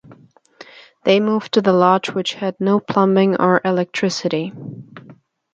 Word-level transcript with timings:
They 1.03 1.19
moved 1.19 1.53
to 1.53 1.61
the 1.61 1.73
lodge 1.73 2.09
which 2.09 2.33
had 2.33 2.59
no 2.59 2.79
plumbing 2.79 3.39
or 3.39 3.61
electricity. 3.63 4.51